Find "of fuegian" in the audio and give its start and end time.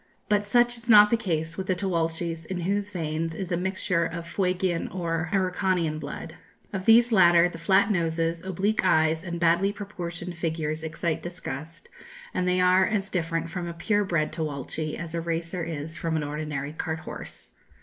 4.03-4.87